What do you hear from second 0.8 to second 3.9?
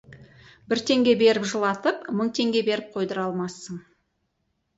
теңге беріп жырлатып, мың теңге беріп қойдыра алмассың.